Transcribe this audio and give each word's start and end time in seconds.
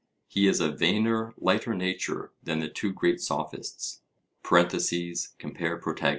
He 0.27 0.47
is 0.47 0.59
a 0.59 0.71
vainer, 0.71 1.31
lighter 1.37 1.75
nature 1.75 2.31
than 2.41 2.57
the 2.57 2.69
two 2.69 2.91
great 2.91 3.21
Sophists 3.21 4.01
(compare 5.37 5.77
Protag.) 5.77 6.09